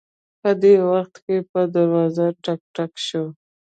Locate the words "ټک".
2.43-2.61, 2.75-2.91